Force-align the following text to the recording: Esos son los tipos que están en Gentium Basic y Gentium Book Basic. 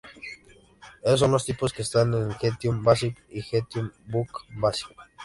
Esos 1.03 1.19
son 1.19 1.31
los 1.31 1.45
tipos 1.45 1.71
que 1.73 1.83
están 1.83 2.11
en 2.15 2.31
Gentium 2.33 2.83
Basic 2.83 3.23
y 3.29 3.43
Gentium 3.43 3.91
Book 4.07 4.31
Basic. 4.59 4.89